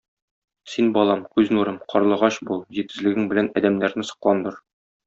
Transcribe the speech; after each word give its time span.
Син, 0.75 0.87
балам, 0.95 1.21
күз 1.35 1.51
нурым, 1.57 1.77
карлыгач 1.95 2.41
бул, 2.51 2.65
җитезлегең 2.79 3.31
белән 3.35 3.55
адәмнәрне 3.63 4.09
сокландыр. 4.15 4.63